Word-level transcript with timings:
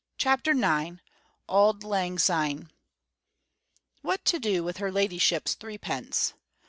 CHAPTER 0.17 0.53
IX 0.53 0.97
AULD 1.47 1.83
LANG 1.83 2.17
SYNE 2.17 2.71
What 4.01 4.25
to 4.25 4.39
do 4.39 4.63
with 4.63 4.77
her 4.77 4.91
ladyship's 4.91 5.53
threepence? 5.53 6.33